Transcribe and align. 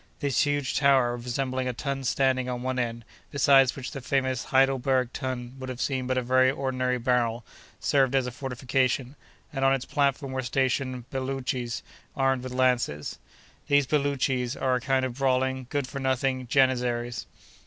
This 0.19 0.47
huge 0.47 0.75
tower, 0.75 1.15
resembling 1.15 1.67
a 1.67 1.73
tun 1.73 2.03
standing 2.05 2.49
on 2.49 2.63
one 2.63 2.79
end, 2.79 3.05
beside 3.29 3.69
which 3.73 3.91
the 3.91 4.01
famous 4.01 4.45
Heidelberg 4.45 5.13
tun 5.13 5.53
would 5.59 5.69
have 5.69 5.79
seemed 5.79 6.07
but 6.07 6.17
a 6.17 6.23
very 6.23 6.49
ordinary 6.49 6.97
barrel, 6.97 7.45
served 7.79 8.15
as 8.15 8.25
a 8.25 8.31
fortification, 8.31 9.15
and 9.53 9.63
on 9.63 9.73
its 9.75 9.85
platform 9.85 10.31
were 10.31 10.41
stationed 10.41 11.07
Belootchees, 11.11 11.83
armed 12.17 12.41
with 12.43 12.51
lances. 12.51 13.19
These 13.67 13.85
Belootchees 13.85 14.55
are 14.59 14.73
a 14.73 14.81
kind 14.81 15.05
of 15.05 15.19
brawling, 15.19 15.67
good 15.69 15.85
for 15.85 15.99
nothing 15.99 16.47
Janizaries. 16.47 17.27